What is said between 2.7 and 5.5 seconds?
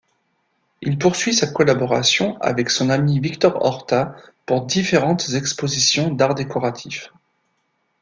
son ami Victor Horta pour différentes